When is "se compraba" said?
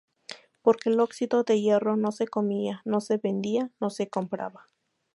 3.91-4.65